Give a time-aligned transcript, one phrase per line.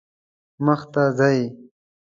[0.65, 1.39] مخ ته ځئ